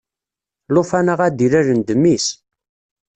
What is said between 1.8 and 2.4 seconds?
d mmi-s.